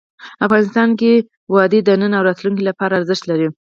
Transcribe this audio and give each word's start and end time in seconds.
افغانستان 0.45 0.89
کې 0.99 1.11
وادي 1.53 1.79
د 1.83 1.89
نن 2.01 2.11
او 2.17 2.23
راتلونکي 2.29 2.63
لپاره 2.69 2.93
ارزښت 2.99 3.23
لري. 3.31 3.47